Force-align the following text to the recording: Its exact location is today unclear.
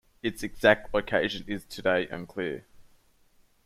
Its 0.23 0.41
exact 0.41 0.95
location 0.95 1.45
is 1.47 1.63
today 1.63 2.07
unclear. 2.07 2.65